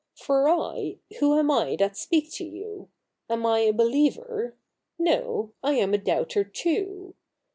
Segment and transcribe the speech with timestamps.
[0.15, 2.89] For I— who am I that speak to you?
[3.29, 4.55] Am I a believer?
[4.97, 7.13] No, I am a doubter too.